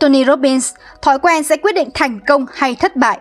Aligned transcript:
Tony 0.00 0.24
Robbins, 0.24 0.74
thói 1.02 1.18
quen 1.18 1.42
sẽ 1.42 1.56
quyết 1.56 1.74
định 1.74 1.88
thành 1.94 2.20
công 2.26 2.46
hay 2.54 2.74
thất 2.74 2.96
bại. 2.96 3.18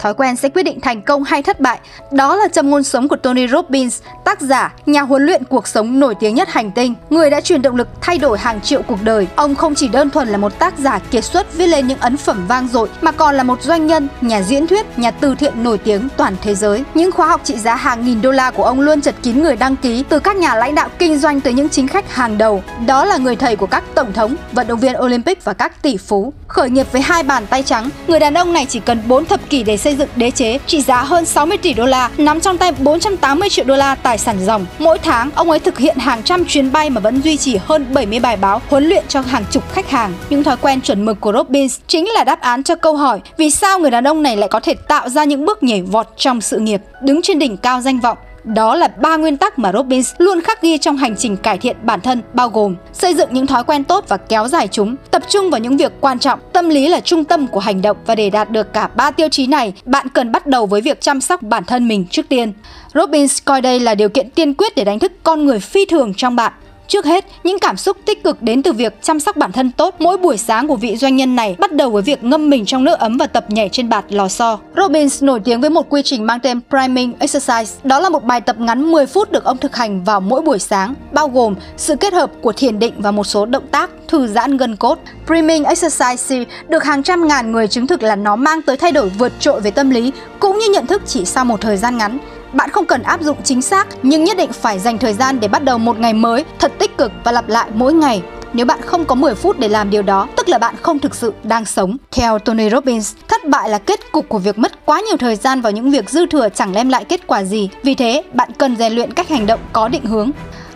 Thói 0.00 0.14
quen 0.14 0.36
sẽ 0.36 0.48
quyết 0.48 0.62
định 0.62 0.80
thành 0.80 1.02
công 1.02 1.24
hay 1.24 1.42
thất 1.42 1.60
bại. 1.60 1.78
Đó 2.10 2.36
là 2.36 2.48
châm 2.48 2.70
ngôn 2.70 2.82
sống 2.82 3.08
của 3.08 3.16
Tony 3.16 3.48
Robbins, 3.48 4.00
tác 4.24 4.40
giả, 4.40 4.74
nhà 4.86 5.02
huấn 5.02 5.22
luyện 5.22 5.44
cuộc 5.44 5.68
sống 5.68 6.00
nổi 6.00 6.14
tiếng 6.20 6.34
nhất 6.34 6.48
hành 6.48 6.70
tinh, 6.70 6.94
người 7.10 7.30
đã 7.30 7.40
truyền 7.40 7.62
động 7.62 7.76
lực 7.76 7.88
thay 8.00 8.18
đổi 8.18 8.38
hàng 8.38 8.60
triệu 8.60 8.82
cuộc 8.82 9.02
đời. 9.02 9.26
Ông 9.36 9.54
không 9.54 9.74
chỉ 9.74 9.88
đơn 9.88 10.10
thuần 10.10 10.28
là 10.28 10.38
một 10.38 10.58
tác 10.58 10.78
giả 10.78 10.98
kiệt 11.10 11.24
xuất 11.24 11.54
viết 11.56 11.66
lên 11.66 11.86
những 11.86 11.98
ấn 11.98 12.16
phẩm 12.16 12.46
vang 12.48 12.68
dội, 12.68 12.88
mà 13.00 13.12
còn 13.12 13.34
là 13.34 13.42
một 13.42 13.62
doanh 13.62 13.86
nhân, 13.86 14.08
nhà 14.20 14.42
diễn 14.42 14.66
thuyết, 14.66 14.98
nhà 14.98 15.10
từ 15.10 15.34
thiện 15.34 15.62
nổi 15.62 15.78
tiếng 15.78 16.08
toàn 16.16 16.36
thế 16.42 16.54
giới. 16.54 16.84
Những 16.94 17.12
khóa 17.12 17.26
học 17.26 17.40
trị 17.44 17.58
giá 17.58 17.74
hàng 17.74 18.04
nghìn 18.04 18.22
đô 18.22 18.30
la 18.30 18.50
của 18.50 18.64
ông 18.64 18.80
luôn 18.80 19.00
chật 19.00 19.14
kín 19.22 19.42
người 19.42 19.56
đăng 19.56 19.76
ký, 19.76 20.04
từ 20.08 20.18
các 20.18 20.36
nhà 20.36 20.54
lãnh 20.54 20.74
đạo 20.74 20.88
kinh 20.98 21.18
doanh 21.18 21.40
tới 21.40 21.52
những 21.52 21.68
chính 21.68 21.88
khách 21.88 22.14
hàng 22.14 22.38
đầu. 22.38 22.62
Đó 22.86 23.04
là 23.04 23.16
người 23.16 23.36
thầy 23.36 23.56
của 23.56 23.66
các 23.66 23.84
tổng 23.94 24.12
thống, 24.12 24.36
vận 24.52 24.66
động 24.66 24.78
viên 24.78 25.00
Olympic 25.00 25.44
và 25.44 25.52
các 25.52 25.82
tỷ 25.82 25.96
phú. 25.96 26.32
Khởi 26.48 26.70
nghiệp 26.70 26.86
với 26.92 27.02
hai 27.02 27.22
bàn 27.22 27.46
tay 27.46 27.62
trắng, 27.62 27.88
người 28.06 28.20
đàn 28.20 28.34
ông 28.34 28.52
này 28.52 28.66
chỉ 28.68 28.80
cần 28.80 29.02
4 29.08 29.24
thập 29.24 29.40
kỷ 29.50 29.62
để 29.62 29.76
xây 29.86 29.96
dựng 29.96 30.08
đế 30.16 30.30
chế 30.30 30.58
trị 30.66 30.80
giá 30.80 31.02
hơn 31.02 31.24
60 31.24 31.58
tỷ 31.58 31.74
đô 31.74 31.86
la, 31.86 32.10
nắm 32.18 32.40
trong 32.40 32.58
tay 32.58 32.72
480 32.78 33.48
triệu 33.48 33.64
đô 33.64 33.76
la 33.76 33.94
tài 33.94 34.18
sản 34.18 34.36
ròng. 34.40 34.66
Mỗi 34.78 34.98
tháng, 34.98 35.30
ông 35.34 35.50
ấy 35.50 35.58
thực 35.58 35.78
hiện 35.78 35.98
hàng 35.98 36.22
trăm 36.22 36.44
chuyến 36.44 36.72
bay 36.72 36.90
mà 36.90 37.00
vẫn 37.00 37.22
duy 37.22 37.36
trì 37.36 37.56
hơn 37.56 37.86
70 37.94 38.20
bài 38.20 38.36
báo 38.36 38.62
huấn 38.68 38.84
luyện 38.84 39.04
cho 39.08 39.20
hàng 39.20 39.44
chục 39.50 39.72
khách 39.72 39.90
hàng. 39.90 40.12
Những 40.30 40.44
thói 40.44 40.56
quen 40.56 40.80
chuẩn 40.80 41.04
mực 41.04 41.20
của 41.20 41.32
Robbins 41.32 41.78
chính 41.86 42.08
là 42.08 42.24
đáp 42.24 42.40
án 42.40 42.62
cho 42.62 42.74
câu 42.74 42.96
hỏi 42.96 43.20
vì 43.36 43.50
sao 43.50 43.78
người 43.78 43.90
đàn 43.90 44.04
ông 44.08 44.22
này 44.22 44.36
lại 44.36 44.48
có 44.48 44.60
thể 44.60 44.74
tạo 44.88 45.08
ra 45.08 45.24
những 45.24 45.44
bước 45.44 45.62
nhảy 45.62 45.82
vọt 45.82 46.06
trong 46.16 46.40
sự 46.40 46.58
nghiệp, 46.58 46.80
đứng 47.02 47.22
trên 47.22 47.38
đỉnh 47.38 47.56
cao 47.56 47.80
danh 47.80 48.00
vọng 48.00 48.18
đó 48.46 48.74
là 48.74 48.88
ba 48.88 49.16
nguyên 49.16 49.36
tắc 49.36 49.58
mà 49.58 49.72
Robbins 49.72 50.14
luôn 50.18 50.40
khắc 50.40 50.62
ghi 50.62 50.78
trong 50.78 50.96
hành 50.96 51.16
trình 51.16 51.36
cải 51.36 51.58
thiện 51.58 51.76
bản 51.82 52.00
thân 52.00 52.22
bao 52.32 52.48
gồm 52.48 52.74
xây 52.92 53.14
dựng 53.14 53.28
những 53.32 53.46
thói 53.46 53.64
quen 53.64 53.84
tốt 53.84 54.04
và 54.08 54.16
kéo 54.16 54.48
dài 54.48 54.68
chúng, 54.68 54.96
tập 55.10 55.22
trung 55.28 55.50
vào 55.50 55.60
những 55.60 55.76
việc 55.76 55.92
quan 56.00 56.18
trọng, 56.18 56.40
tâm 56.52 56.68
lý 56.68 56.88
là 56.88 57.00
trung 57.00 57.24
tâm 57.24 57.46
của 57.46 57.60
hành 57.60 57.82
động 57.82 57.96
và 58.06 58.14
để 58.14 58.30
đạt 58.30 58.50
được 58.50 58.72
cả 58.72 58.88
ba 58.96 59.10
tiêu 59.10 59.28
chí 59.28 59.46
này, 59.46 59.72
bạn 59.84 60.08
cần 60.08 60.32
bắt 60.32 60.46
đầu 60.46 60.66
với 60.66 60.80
việc 60.80 61.00
chăm 61.00 61.20
sóc 61.20 61.42
bản 61.42 61.64
thân 61.64 61.88
mình 61.88 62.04
trước 62.10 62.28
tiên. 62.28 62.52
Robbins 62.94 63.38
coi 63.44 63.60
đây 63.60 63.80
là 63.80 63.94
điều 63.94 64.08
kiện 64.08 64.30
tiên 64.30 64.54
quyết 64.54 64.76
để 64.76 64.84
đánh 64.84 64.98
thức 64.98 65.12
con 65.22 65.44
người 65.44 65.60
phi 65.60 65.86
thường 65.86 66.14
trong 66.16 66.36
bạn. 66.36 66.52
Trước 66.88 67.04
hết, 67.04 67.24
những 67.44 67.58
cảm 67.58 67.76
xúc 67.76 67.96
tích 68.04 68.24
cực 68.24 68.42
đến 68.42 68.62
từ 68.62 68.72
việc 68.72 69.02
chăm 69.02 69.20
sóc 69.20 69.36
bản 69.36 69.52
thân 69.52 69.70
tốt 69.70 69.94
mỗi 69.98 70.16
buổi 70.16 70.36
sáng 70.36 70.68
của 70.68 70.76
vị 70.76 70.96
doanh 70.96 71.16
nhân 71.16 71.36
này 71.36 71.56
bắt 71.58 71.72
đầu 71.72 71.90
với 71.90 72.02
việc 72.02 72.24
ngâm 72.24 72.50
mình 72.50 72.64
trong 72.64 72.84
nước 72.84 72.98
ấm 72.98 73.16
và 73.18 73.26
tập 73.26 73.44
nhảy 73.48 73.68
trên 73.68 73.88
bạt 73.88 74.04
lò 74.08 74.28
xo. 74.28 74.58
Robbins 74.76 75.22
nổi 75.22 75.40
tiếng 75.44 75.60
với 75.60 75.70
một 75.70 75.86
quy 75.88 76.02
trình 76.04 76.26
mang 76.26 76.40
tên 76.40 76.60
Priming 76.70 77.14
Exercise. 77.18 77.80
Đó 77.84 78.00
là 78.00 78.08
một 78.08 78.24
bài 78.24 78.40
tập 78.40 78.56
ngắn 78.58 78.92
10 78.92 79.06
phút 79.06 79.32
được 79.32 79.44
ông 79.44 79.58
thực 79.58 79.76
hành 79.76 80.04
vào 80.04 80.20
mỗi 80.20 80.42
buổi 80.42 80.58
sáng, 80.58 80.94
bao 81.12 81.28
gồm 81.28 81.54
sự 81.76 81.96
kết 81.96 82.12
hợp 82.12 82.30
của 82.42 82.52
thiền 82.52 82.78
định 82.78 82.94
và 82.98 83.10
một 83.10 83.24
số 83.24 83.46
động 83.46 83.66
tác 83.70 83.90
thư 84.08 84.26
giãn 84.26 84.56
gân 84.56 84.76
cốt. 84.76 84.98
Priming 85.26 85.64
Exercise 85.64 86.44
được 86.68 86.84
hàng 86.84 87.02
trăm 87.02 87.28
ngàn 87.28 87.52
người 87.52 87.68
chứng 87.68 87.86
thực 87.86 88.02
là 88.02 88.16
nó 88.16 88.36
mang 88.36 88.62
tới 88.62 88.76
thay 88.76 88.92
đổi 88.92 89.08
vượt 89.08 89.32
trội 89.40 89.60
về 89.60 89.70
tâm 89.70 89.90
lý 89.90 90.12
cũng 90.40 90.58
như 90.58 90.66
nhận 90.70 90.86
thức 90.86 91.02
chỉ 91.06 91.24
sau 91.24 91.44
một 91.44 91.60
thời 91.60 91.76
gian 91.76 91.98
ngắn. 91.98 92.18
Bạn 92.52 92.70
không 92.70 92.86
cần 92.86 93.02
áp 93.02 93.22
dụng 93.22 93.36
chính 93.44 93.62
xác 93.62 93.86
nhưng 94.02 94.24
nhất 94.24 94.36
định 94.36 94.52
phải 94.52 94.78
dành 94.78 94.98
thời 94.98 95.12
gian 95.12 95.40
để 95.40 95.48
bắt 95.48 95.64
đầu 95.64 95.78
một 95.78 95.98
ngày 95.98 96.12
mới 96.12 96.44
thật 96.58 96.72
tích 96.78 96.98
cực 96.98 97.12
và 97.24 97.32
lặp 97.32 97.48
lại 97.48 97.70
mỗi 97.74 97.92
ngày. 97.92 98.22
Nếu 98.52 98.66
bạn 98.66 98.80
không 98.82 99.04
có 99.04 99.14
10 99.14 99.34
phút 99.34 99.58
để 99.58 99.68
làm 99.68 99.90
điều 99.90 100.02
đó, 100.02 100.28
tức 100.36 100.48
là 100.48 100.58
bạn 100.58 100.74
không 100.82 100.98
thực 100.98 101.14
sự 101.14 101.32
đang 101.42 101.64
sống. 101.64 101.96
Theo 102.12 102.38
Tony 102.38 102.70
Robbins, 102.70 103.14
thất 103.28 103.48
bại 103.48 103.68
là 103.68 103.78
kết 103.78 104.12
cục 104.12 104.28
của 104.28 104.38
việc 104.38 104.58
mất 104.58 104.86
quá 104.86 105.00
nhiều 105.00 105.16
thời 105.16 105.36
gian 105.36 105.60
vào 105.60 105.72
những 105.72 105.90
việc 105.90 106.10
dư 106.10 106.26
thừa 106.26 106.48
chẳng 106.48 106.72
đem 106.72 106.88
lại 106.88 107.04
kết 107.04 107.26
quả 107.26 107.44
gì. 107.44 107.68
Vì 107.82 107.94
thế, 107.94 108.22
bạn 108.32 108.50
cần 108.58 108.76
rèn 108.76 108.92
luyện 108.92 109.12
cách 109.12 109.28
hành 109.28 109.46
động 109.46 109.60
có 109.72 109.88
định 109.88 110.04
hướng. 110.04 110.30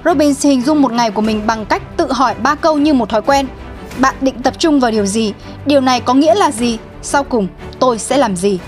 Robbins 0.04 0.46
hình 0.46 0.62
dung 0.62 0.82
một 0.82 0.92
ngày 0.92 1.10
của 1.10 1.22
mình 1.22 1.42
bằng 1.46 1.66
cách 1.66 1.82
tự 1.96 2.12
hỏi 2.12 2.34
ba 2.42 2.54
câu 2.54 2.78
như 2.78 2.94
một 2.94 3.08
thói 3.08 3.22
quen. 3.22 3.46
Bạn 3.98 4.14
định 4.20 4.42
tập 4.42 4.58
trung 4.58 4.80
vào 4.80 4.90
điều 4.90 5.06
gì? 5.06 5.32
Điều 5.66 5.80
này 5.80 6.00
có 6.00 6.14
nghĩa 6.14 6.34
là 6.34 6.50
gì? 6.50 6.78
Sau 7.02 7.24
cùng, 7.24 7.48
tôi 7.78 7.98
sẽ 7.98 8.16
làm 8.16 8.36
gì? 8.36 8.58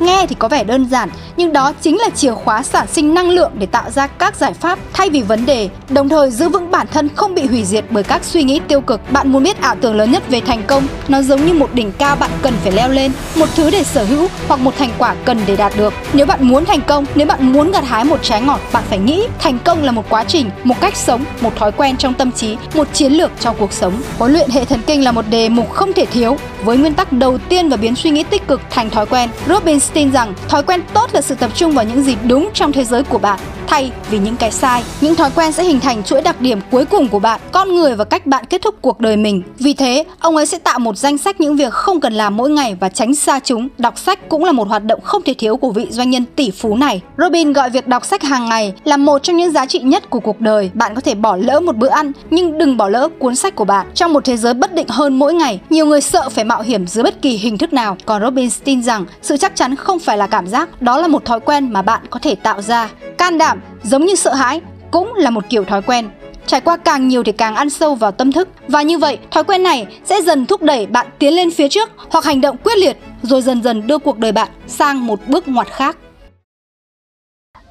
Nghe 0.00 0.26
thì 0.26 0.36
có 0.38 0.48
vẻ 0.48 0.64
đơn 0.64 0.86
giản, 0.90 1.08
nhưng 1.36 1.52
đó 1.52 1.72
chính 1.82 1.98
là 1.98 2.10
chìa 2.10 2.32
khóa 2.32 2.62
sản 2.62 2.86
sinh 2.92 3.14
năng 3.14 3.30
lượng 3.30 3.52
để 3.58 3.66
tạo 3.66 3.90
ra 3.90 4.06
các 4.06 4.36
giải 4.36 4.52
pháp 4.52 4.78
thay 4.92 5.10
vì 5.10 5.22
vấn 5.22 5.46
đề, 5.46 5.68
đồng 5.88 6.08
thời 6.08 6.30
giữ 6.30 6.48
vững 6.48 6.70
bản 6.70 6.86
thân 6.92 7.08
không 7.16 7.34
bị 7.34 7.46
hủy 7.46 7.64
diệt 7.64 7.84
bởi 7.90 8.02
các 8.02 8.24
suy 8.24 8.42
nghĩ 8.42 8.60
tiêu 8.68 8.80
cực. 8.80 9.12
Bạn 9.12 9.32
muốn 9.32 9.42
biết 9.42 9.60
ảo 9.60 9.76
tưởng 9.80 9.96
lớn 9.96 10.10
nhất 10.12 10.22
về 10.28 10.40
thành 10.40 10.62
công, 10.66 10.86
nó 11.08 11.22
giống 11.22 11.46
như 11.46 11.54
một 11.54 11.74
đỉnh 11.74 11.92
cao 11.92 12.16
bạn 12.16 12.30
cần 12.42 12.54
phải 12.62 12.72
leo 12.72 12.88
lên, 12.88 13.12
một 13.36 13.48
thứ 13.54 13.70
để 13.70 13.84
sở 13.84 14.04
hữu 14.04 14.28
hoặc 14.48 14.60
một 14.60 14.74
thành 14.78 14.90
quả 14.98 15.14
cần 15.24 15.40
để 15.46 15.56
đạt 15.56 15.72
được. 15.76 15.92
Nếu 16.12 16.26
bạn 16.26 16.48
muốn 16.48 16.64
thành 16.64 16.80
công, 16.80 17.04
nếu 17.14 17.26
bạn 17.26 17.52
muốn 17.52 17.72
gặt 17.72 17.84
hái 17.84 18.04
một 18.04 18.18
trái 18.22 18.42
ngọt, 18.42 18.60
bạn 18.72 18.84
phải 18.88 18.98
nghĩ 18.98 19.26
thành 19.38 19.58
công 19.64 19.82
là 19.82 19.92
một 19.92 20.04
quá 20.08 20.24
trình, 20.24 20.50
một 20.64 20.80
cách 20.80 20.96
sống, 20.96 21.24
một 21.40 21.56
thói 21.56 21.72
quen 21.72 21.96
trong 21.96 22.14
tâm 22.14 22.32
trí, 22.32 22.56
một 22.74 22.88
chiến 22.92 23.12
lược 23.12 23.30
trong 23.40 23.56
cuộc 23.58 23.72
sống. 23.72 24.02
Huấn 24.18 24.32
luyện 24.32 24.50
hệ 24.50 24.64
thần 24.64 24.80
kinh 24.86 25.04
là 25.04 25.12
một 25.12 25.24
đề 25.30 25.48
mục 25.48 25.72
không 25.72 25.92
thể 25.92 26.06
thiếu 26.06 26.38
với 26.64 26.76
nguyên 26.76 26.94
tắc 26.94 27.12
đầu 27.12 27.38
tiên 27.38 27.68
và 27.68 27.76
biến 27.76 27.96
suy 27.96 28.10
nghĩ 28.10 28.22
tích 28.22 28.48
cực 28.48 28.60
thành 28.70 28.90
thói 28.90 29.06
quen. 29.06 29.30
Robbins 29.48 29.89
tin 29.94 30.12
rằng 30.12 30.34
thói 30.48 30.62
quen 30.62 30.80
tốt 30.94 31.10
là 31.12 31.20
sự 31.20 31.34
tập 31.34 31.50
trung 31.54 31.72
vào 31.72 31.84
những 31.84 32.02
gì 32.02 32.16
đúng 32.28 32.50
trong 32.54 32.72
thế 32.72 32.84
giới 32.84 33.02
của 33.02 33.18
bạn 33.18 33.40
thay 33.70 33.90
vì 34.10 34.18
những 34.18 34.36
cái 34.36 34.50
sai. 34.50 34.82
Những 35.00 35.14
thói 35.14 35.30
quen 35.34 35.52
sẽ 35.52 35.64
hình 35.64 35.80
thành 35.80 36.02
chuỗi 36.02 36.22
đặc 36.22 36.40
điểm 36.40 36.60
cuối 36.70 36.84
cùng 36.84 37.08
của 37.08 37.18
bạn, 37.18 37.40
con 37.52 37.74
người 37.74 37.94
và 37.94 38.04
cách 38.04 38.26
bạn 38.26 38.44
kết 38.50 38.62
thúc 38.62 38.74
cuộc 38.80 39.00
đời 39.00 39.16
mình. 39.16 39.42
Vì 39.58 39.74
thế, 39.74 40.04
ông 40.18 40.36
ấy 40.36 40.46
sẽ 40.46 40.58
tạo 40.58 40.78
một 40.78 40.96
danh 40.96 41.18
sách 41.18 41.40
những 41.40 41.56
việc 41.56 41.72
không 41.72 42.00
cần 42.00 42.12
làm 42.12 42.36
mỗi 42.36 42.50
ngày 42.50 42.76
và 42.80 42.88
tránh 42.88 43.14
xa 43.14 43.40
chúng. 43.44 43.68
Đọc 43.78 43.98
sách 43.98 44.28
cũng 44.28 44.44
là 44.44 44.52
một 44.52 44.68
hoạt 44.68 44.84
động 44.84 45.00
không 45.00 45.22
thể 45.22 45.34
thiếu 45.38 45.56
của 45.56 45.70
vị 45.70 45.86
doanh 45.90 46.10
nhân 46.10 46.24
tỷ 46.36 46.50
phú 46.50 46.76
này. 46.76 47.00
Robin 47.18 47.52
gọi 47.52 47.70
việc 47.70 47.88
đọc 47.88 48.04
sách 48.04 48.22
hàng 48.22 48.48
ngày 48.48 48.72
là 48.84 48.96
một 48.96 49.22
trong 49.22 49.36
những 49.36 49.52
giá 49.52 49.66
trị 49.66 49.78
nhất 49.78 50.10
của 50.10 50.20
cuộc 50.20 50.40
đời. 50.40 50.70
Bạn 50.74 50.94
có 50.94 51.00
thể 51.00 51.14
bỏ 51.14 51.36
lỡ 51.36 51.60
một 51.60 51.76
bữa 51.76 51.88
ăn, 51.88 52.12
nhưng 52.30 52.58
đừng 52.58 52.76
bỏ 52.76 52.88
lỡ 52.88 53.08
cuốn 53.18 53.36
sách 53.36 53.56
của 53.56 53.64
bạn. 53.64 53.86
Trong 53.94 54.12
một 54.12 54.24
thế 54.24 54.36
giới 54.36 54.54
bất 54.54 54.74
định 54.74 54.88
hơn 54.88 55.18
mỗi 55.18 55.34
ngày, 55.34 55.60
nhiều 55.70 55.86
người 55.86 56.00
sợ 56.00 56.28
phải 56.28 56.44
mạo 56.44 56.62
hiểm 56.62 56.86
dưới 56.86 57.02
bất 57.04 57.22
kỳ 57.22 57.36
hình 57.36 57.58
thức 57.58 57.72
nào. 57.72 57.96
Còn 58.06 58.22
Robin 58.22 58.48
tin 58.64 58.82
rằng 58.82 59.04
sự 59.22 59.36
chắc 59.36 59.56
chắn 59.56 59.76
không 59.80 59.98
phải 59.98 60.18
là 60.18 60.26
cảm 60.26 60.46
giác, 60.46 60.82
đó 60.82 60.98
là 60.98 61.08
một 61.08 61.24
thói 61.24 61.40
quen 61.40 61.72
mà 61.72 61.82
bạn 61.82 62.00
có 62.10 62.18
thể 62.22 62.34
tạo 62.34 62.62
ra. 62.62 62.90
Can 63.18 63.38
đảm, 63.38 63.60
giống 63.82 64.04
như 64.06 64.14
sợ 64.14 64.34
hãi, 64.34 64.60
cũng 64.90 65.14
là 65.14 65.30
một 65.30 65.44
kiểu 65.48 65.64
thói 65.64 65.82
quen. 65.82 66.10
Trải 66.46 66.60
qua 66.60 66.76
càng 66.76 67.08
nhiều 67.08 67.22
thì 67.22 67.32
càng 67.32 67.54
ăn 67.54 67.70
sâu 67.70 67.94
vào 67.94 68.12
tâm 68.12 68.32
thức 68.32 68.48
và 68.68 68.82
như 68.82 68.98
vậy, 68.98 69.18
thói 69.30 69.44
quen 69.44 69.62
này 69.62 69.86
sẽ 70.04 70.22
dần 70.22 70.46
thúc 70.46 70.62
đẩy 70.62 70.86
bạn 70.86 71.06
tiến 71.18 71.34
lên 71.34 71.50
phía 71.50 71.68
trước 71.68 71.90
hoặc 72.10 72.24
hành 72.24 72.40
động 72.40 72.56
quyết 72.64 72.78
liệt 72.78 72.96
rồi 73.22 73.42
dần 73.42 73.62
dần 73.62 73.86
đưa 73.86 73.98
cuộc 73.98 74.18
đời 74.18 74.32
bạn 74.32 74.48
sang 74.66 75.06
một 75.06 75.20
bước 75.28 75.48
ngoặt 75.48 75.68
khác. 75.70 75.96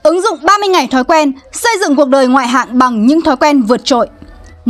Ứng 0.03 0.21
dụng 0.21 0.39
30 0.43 0.69
ngày 0.69 0.87
thói 0.87 1.03
quen, 1.03 1.31
xây 1.51 1.71
dựng 1.79 1.95
cuộc 1.95 2.07
đời 2.09 2.27
ngoại 2.27 2.47
hạng 2.47 2.77
bằng 2.77 3.05
những 3.05 3.21
thói 3.21 3.37
quen 3.37 3.61
vượt 3.61 3.85
trội. 3.85 4.07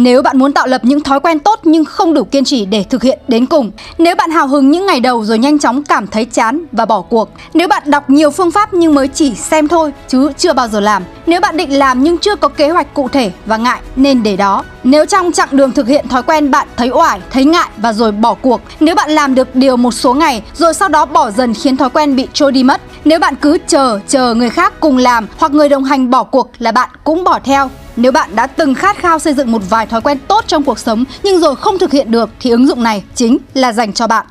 Nếu 0.02 0.22
bạn 0.22 0.38
muốn 0.38 0.54
tạo 0.54 0.68
lập 0.68 0.82
những 0.86 1.02
thói 1.02 1.20
quen 1.20 1.40
tốt 1.40 1.60
nhưng 1.64 1.86
không 1.86 2.14
đủ 2.14 2.24
kiên 2.24 2.46
trì 2.46 2.66
để 2.66 2.84
thực 2.84 3.04
hiện 3.04 3.20
đến 3.28 3.46
cùng, 3.46 3.72
nếu 3.98 4.16
bạn 4.16 4.32
hào 4.32 4.48
hứng 4.48 4.72
những 4.72 4.86
ngày 4.86 5.00
đầu 5.00 5.26
rồi 5.26 5.40
nhanh 5.40 5.60
chóng 5.60 5.84
cảm 5.84 6.08
thấy 6.08 6.26
chán 6.26 6.66
và 6.72 6.86
bỏ 6.86 7.02
cuộc, 7.02 7.30
nếu 7.54 7.68
bạn 7.68 7.84
đọc 7.86 8.10
nhiều 8.10 8.32
phương 8.32 8.52
pháp 8.52 8.74
nhưng 8.74 8.96
mới 8.96 9.08
chỉ 9.08 9.36
xem 9.36 9.68
thôi 9.68 9.94
chứ 10.08 10.32
chưa 10.38 10.54
bao 10.54 10.68
giờ 10.68 10.80
làm, 10.80 11.04
nếu 11.26 11.42
bạn 11.42 11.58
định 11.58 11.78
làm 11.78 12.04
nhưng 12.04 12.18
chưa 12.18 12.36
có 12.36 12.48
kế 12.48 12.70
hoạch 12.70 12.94
cụ 12.94 13.08
thể 13.08 13.32
và 13.46 13.58
ngại 13.58 13.80
nên 13.96 14.24
để 14.24 14.36
đó, 14.36 14.64
nếu 14.84 15.06
trong 15.06 15.32
chặng 15.32 15.50
đường 15.52 15.72
thực 15.72 15.88
hiện 15.88 16.08
thói 16.08 16.24
quen 16.24 16.52
bạn 16.52 16.68
thấy 16.78 16.90
oải, 16.90 17.20
thấy 17.30 17.46
ngại 17.46 17.70
và 17.78 17.94
rồi 17.94 18.12
bỏ 18.12 18.34
cuộc, 18.34 18.62
nếu 18.80 18.96
bạn 18.96 19.12
làm 19.12 19.36
được 19.36 19.56
điều 19.56 19.78
một 19.78 19.92
số 19.92 20.14
ngày 20.14 20.44
rồi 20.54 20.74
sau 20.74 20.90
đó 20.90 21.06
bỏ 21.06 21.32
dần 21.32 21.54
khiến 21.54 21.78
thói 21.78 21.90
quen 21.90 22.16
bị 22.16 22.28
trôi 22.34 22.52
đi 22.52 22.64
mất, 22.64 22.82
nếu 23.06 23.20
bạn 23.20 23.36
cứ 23.36 23.58
chờ 23.68 24.00
chờ 24.08 24.34
người 24.34 24.50
khác 24.50 24.74
cùng 24.80 24.98
làm 24.98 25.28
hoặc 25.38 25.52
người 25.52 25.70
đồng 25.70 25.84
hành 25.84 26.10
bỏ 26.10 26.24
cuộc 26.24 26.50
là 26.60 26.72
bạn 26.72 26.90
cũng 27.04 27.24
bỏ 27.24 27.40
theo 27.44 27.70
nếu 27.96 28.12
bạn 28.12 28.36
đã 28.36 28.48
từng 28.48 28.74
khát 28.74 28.98
khao 28.98 29.20
xây 29.20 29.34
dựng 29.34 29.52
một 29.52 29.62
vài 29.70 29.86
thói 29.86 30.02
quen 30.02 30.18
tốt 30.28 30.44
trong 30.48 30.64
cuộc 30.64 30.80
sống 30.80 31.04
nhưng 31.24 31.40
rồi 31.40 31.56
không 31.56 31.80
thực 31.80 31.92
hiện 31.92 32.12
được 32.12 32.30
thì 32.40 32.50
ứng 32.50 32.68
dụng 32.68 32.84
này 32.84 33.04
chính 33.16 33.38
là 33.54 33.74
dành 33.74 33.94
cho 33.94 34.08
bạn. 34.08 34.26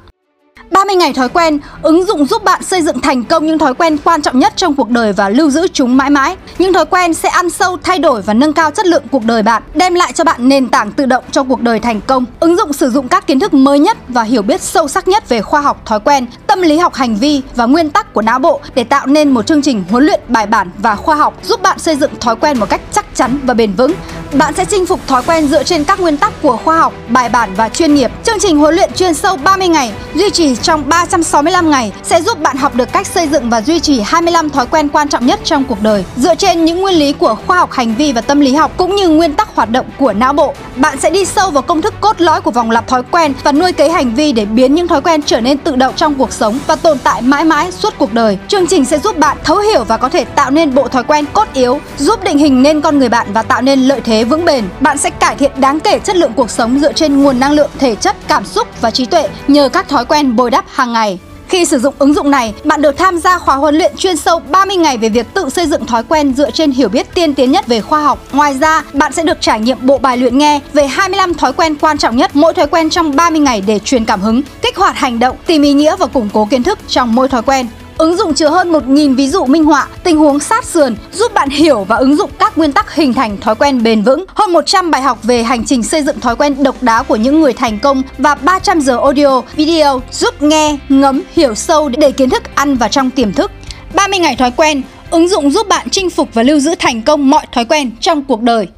30 0.71 0.97
ngày 0.97 1.13
thói 1.13 1.29
quen, 1.29 1.59
ứng 1.83 2.07
dụng 2.07 2.27
giúp 2.27 2.45
bạn 2.45 2.63
xây 2.63 2.83
dựng 2.83 3.01
thành 3.01 3.25
công 3.25 3.47
những 3.47 3.59
thói 3.59 3.75
quen 3.75 3.97
quan 4.05 4.23
trọng 4.23 4.39
nhất 4.39 4.53
trong 4.57 4.75
cuộc 4.75 4.91
đời 4.91 5.13
và 5.13 5.29
lưu 5.29 5.51
giữ 5.51 5.69
chúng 5.73 5.97
mãi 5.97 6.11
mãi. 6.11 6.37
Những 6.59 6.73
thói 6.73 6.87
quen 6.87 7.15
sẽ 7.15 7.29
ăn 7.29 7.51
sâu, 7.51 7.77
thay 7.83 7.99
đổi 7.99 8.23
và 8.23 8.35
nâng 8.35 8.53
cao 8.53 8.71
chất 8.71 8.87
lượng 8.87 9.03
cuộc 9.11 9.25
đời 9.25 9.43
bạn, 9.43 9.63
đem 9.75 9.95
lại 9.95 10.13
cho 10.13 10.25
bạn 10.25 10.49
nền 10.49 10.69
tảng 10.69 10.93
tự 10.93 11.07
động 11.07 11.25
cho 11.31 11.45
cuộc 11.45 11.63
đời 11.63 11.81
thành 11.81 12.01
công. 12.01 12.25
Ứng 12.41 12.57
dụng 12.57 12.73
sử 12.73 12.91
dụng 12.91 13.09
các 13.09 13.27
kiến 13.27 13.41
thức 13.41 13.55
mới 13.55 13.79
nhất 13.79 13.99
và 14.09 14.23
hiểu 14.23 14.43
biết 14.43 14.63
sâu 14.63 14.89
sắc 14.89 15.09
nhất 15.09 15.29
về 15.29 15.43
khoa 15.43 15.61
học 15.61 15.83
thói 15.87 16.01
quen, 16.01 16.27
tâm 16.47 16.63
lý 16.63 16.79
học 16.79 16.95
hành 16.95 17.17
vi 17.17 17.43
và 17.55 17.67
nguyên 17.67 17.91
tắc 17.91 18.08
của 18.13 18.23
não 18.23 18.39
bộ 18.39 18.61
để 18.75 18.85
tạo 18.85 19.07
nên 19.07 19.31
một 19.31 19.47
chương 19.47 19.63
trình 19.63 19.85
huấn 19.91 20.05
luyện 20.05 20.21
bài 20.29 20.47
bản 20.47 20.71
và 20.79 20.97
khoa 20.97 21.17
học 21.17 21.35
giúp 21.43 21.63
bạn 21.63 21.79
xây 21.79 21.97
dựng 21.97 22.11
thói 22.21 22.37
quen 22.37 22.59
một 22.59 22.67
cách 22.71 22.81
chắc 22.93 23.07
chắn 23.15 23.39
và 23.43 23.55
bền 23.55 23.73
vững. 23.73 23.93
Bạn 24.33 24.55
sẽ 24.55 24.65
chinh 24.65 24.87
phục 24.87 25.01
thói 25.07 25.23
quen 25.23 25.49
dựa 25.49 25.63
trên 25.63 25.85
các 25.85 26.01
nguyên 26.01 26.17
tắc 26.17 26.43
của 26.43 26.57
khoa 26.57 26.79
học, 26.79 26.93
bài 27.09 27.29
bản 27.29 27.51
và 27.57 27.69
chuyên 27.69 27.95
nghiệp. 27.95 28.11
Chương 28.25 28.39
trình 28.41 28.59
huấn 28.59 28.75
luyện 28.75 28.91
chuyên 28.97 29.15
sâu 29.15 29.37
30 29.37 29.69
ngày, 29.69 29.93
duy 30.15 30.31
trì 30.31 30.57
trong 30.57 30.89
365 30.89 31.71
ngày 31.71 31.93
sẽ 32.03 32.23
giúp 32.23 32.41
bạn 32.41 32.57
học 32.57 32.75
được 32.75 32.93
cách 32.93 33.07
xây 33.07 33.29
dựng 33.29 33.51
và 33.51 33.61
duy 33.61 33.81
trì 33.81 34.01
25 34.01 34.51
thói 34.51 34.67
quen 34.67 34.89
quan 34.89 35.09
trọng 35.09 35.27
nhất 35.27 35.41
trong 35.45 35.65
cuộc 35.65 35.83
đời. 35.83 36.05
Dựa 36.17 36.35
trên 36.35 36.65
những 36.65 36.81
nguyên 36.81 36.95
lý 36.95 37.13
của 37.13 37.37
khoa 37.47 37.59
học 37.59 37.73
hành 37.73 37.95
vi 37.95 38.13
và 38.13 38.21
tâm 38.21 38.41
lý 38.41 38.55
học 38.55 38.73
cũng 38.77 38.97
như 38.97 39.09
nguyên 39.09 39.35
tắc 39.35 39.55
hoạt 39.55 39.71
động 39.71 39.87
của 39.99 40.13
não 40.13 40.33
bộ, 40.33 40.55
bạn 40.77 41.01
sẽ 41.01 41.11
đi 41.11 41.25
sâu 41.25 41.51
vào 41.51 41.63
công 41.63 41.83
thức 41.83 41.95
cốt 42.01 42.21
lõi 42.21 42.41
của 42.41 42.51
vòng 42.51 42.71
lặp 42.71 42.89
thói 42.89 43.03
quen 43.11 43.33
và 43.43 43.53
nuôi 43.53 43.73
cấy 43.73 43.91
hành 43.91 44.15
vi 44.15 44.33
để 44.33 44.45
biến 44.45 44.75
những 44.75 44.89
thói 44.89 45.01
quen 45.01 45.23
trở 45.23 45.41
nên 45.41 45.59
tự 45.59 45.77
động 45.77 45.95
trong 45.97 46.15
cuộc 46.15 46.33
sống 46.33 46.59
và 46.67 46.77
tồn 46.77 46.99
tại 46.99 47.23
mãi 47.23 47.45
mãi 47.45 47.73
suốt 47.73 47.95
cuộc 47.99 48.08
cuộc 48.09 48.15
đời. 48.15 48.39
Chương 48.49 48.67
trình 48.67 48.85
sẽ 48.85 48.99
giúp 48.99 49.19
bạn 49.19 49.37
thấu 49.45 49.59
hiểu 49.59 49.85
và 49.85 49.97
có 49.97 50.09
thể 50.09 50.25
tạo 50.25 50.51
nên 50.51 50.75
bộ 50.75 50.89
thói 50.89 51.05
quen 51.05 51.25
cốt 51.33 51.49
yếu, 51.55 51.81
giúp 51.99 52.25
định 52.25 52.39
hình 52.39 52.63
nên 52.63 52.81
con 52.81 52.99
người 52.99 53.09
bạn 53.09 53.27
và 53.33 53.43
tạo 53.43 53.63
nên 53.63 53.81
lợi 53.81 54.01
thế 54.01 54.25
vững 54.25 54.45
bền. 54.45 54.65
Bạn 54.81 54.99
sẽ 54.99 55.11
cải 55.11 55.37
thiện 55.37 55.53
đáng 55.57 55.81
kể 55.81 55.99
chất 55.99 56.17
lượng 56.17 56.33
cuộc 56.37 56.51
sống 56.51 56.79
dựa 56.79 56.93
trên 56.93 57.23
nguồn 57.23 57.41
năng 57.41 57.53
lượng, 57.53 57.71
thể 57.79 57.95
chất, 57.95 58.17
cảm 58.29 58.45
xúc 58.45 58.69
và 58.81 58.91
trí 58.91 59.07
tuệ 59.07 59.29
nhờ 59.49 59.69
các 59.69 59.89
thói 59.89 60.05
quen 60.05 60.37
bồi 60.37 60.51
đắp 60.51 60.65
hàng 60.69 60.93
ngày. 60.93 61.19
Khi 61.49 61.65
sử 61.65 61.79
dụng 61.79 61.95
ứng 61.99 62.15
dụng 62.15 62.31
này, 62.31 62.55
bạn 62.65 62.83
được 62.83 62.97
tham 62.97 63.19
gia 63.19 63.39
khóa 63.39 63.57
huấn 63.57 63.75
luyện 63.75 63.97
chuyên 63.97 64.17
sâu 64.17 64.41
30 64.41 64.77
ngày 64.77 64.99
về 64.99 65.09
việc 65.09 65.27
tự 65.35 65.49
xây 65.51 65.67
dựng 65.67 65.87
thói 65.87 66.03
quen 66.05 66.35
dựa 66.37 66.51
trên 66.51 66.71
hiểu 66.71 66.89
biết 66.89 67.15
tiên 67.15 67.35
tiến 67.35 67.53
nhất 67.53 67.67
về 67.67 67.81
khoa 67.81 68.03
học. 68.03 68.19
Ngoài 68.33 68.55
ra, 68.61 68.83
bạn 68.93 69.13
sẽ 69.13 69.23
được 69.23 69.41
trải 69.41 69.61
nghiệm 69.61 69.87
bộ 69.87 69.99
bài 69.99 70.17
luyện 70.17 70.39
nghe 70.39 70.61
về 70.73 70.87
25 70.87 71.35
thói 71.35 71.53
quen 71.53 71.77
quan 71.81 71.99
trọng 71.99 72.17
nhất 72.17 72.31
mỗi 72.37 72.55
thói 72.55 72.67
quen 72.67 72.91
trong 72.91 73.17
30 73.17 73.41
ngày 73.41 73.63
để 73.67 73.79
truyền 73.79 74.05
cảm 74.05 74.21
hứng, 74.21 74.43
kích 74.63 74.77
hoạt 74.77 74.97
hành 74.97 75.19
động, 75.19 75.37
tìm 75.47 75.63
ý 75.63 75.73
nghĩa 75.73 75.97
và 75.97 76.07
củng 76.07 76.29
cố 76.33 76.49
kiến 76.51 76.63
thức 76.63 76.79
trong 76.89 77.15
mỗi 77.15 77.29
thói 77.29 77.43
quen. 77.43 77.67
Ứng 77.99 78.17
dụng 78.17 78.35
chứa 78.35 78.49
hơn 78.49 78.73
1.000 78.73 79.15
ví 79.15 79.29
dụ 79.29 79.45
minh 79.45 79.65
họa, 79.65 79.89
tình 80.05 80.17
huống 80.17 80.41
sát 80.41 80.65
sườn 80.65 80.97
giúp 81.13 81.35
bạn 81.35 81.51
hiểu 81.51 81.85
và 81.85 81.97
ứng 81.97 82.17
dụng 82.17 82.31
các 82.39 82.59
nguyên 82.59 82.73
tắc 82.73 82.95
hình 82.95 83.15
thành 83.15 83.41
thói 83.41 83.55
quen 83.55 83.83
bền 83.83 84.03
vững. 84.03 84.25
Hơn 84.35 84.53
100 84.53 84.91
bài 84.91 85.03
học 85.03 85.19
về 85.23 85.43
hành 85.43 85.65
trình 85.65 85.83
xây 85.83 86.03
dựng 86.03 86.21
thói 86.21 86.37
quen 86.37 86.63
độc 86.63 86.83
đáo 86.83 87.05
của 87.05 87.17
những 87.17 87.41
người 87.41 87.53
thành 87.53 87.79
công 87.79 88.03
và 88.19 88.35
300 88.35 88.81
giờ 88.81 88.99
audio, 88.99 89.41
video 89.57 90.03
giúp 90.13 90.43
nghe, 90.43 90.79
ngấm, 90.89 91.23
hiểu 91.33 91.55
sâu 91.55 91.89
để 91.89 92.11
kiến 92.11 92.31
thức 92.31 92.43
ăn 92.55 92.77
vào 92.77 92.89
trong 92.89 93.11
tiềm 93.11 93.33
thức. 93.33 93.51
30 93.95 94.19
ngày 94.19 94.37
thói 94.37 94.51
quen, 94.51 94.83
ứng 95.11 95.29
dụng 95.29 95.51
giúp 95.51 95.69
bạn 95.69 95.91
chinh 95.91 96.11
phục 96.11 96.29
và 96.35 96.43
lưu 96.43 96.59
giữ 96.59 96.75
thành 96.79 97.03
công 97.03 97.31
mọi 97.31 97.47
thói 97.53 97.65
quen 97.65 97.91
trong 98.01 98.25
cuộc 98.25 98.43
đời. 98.43 98.69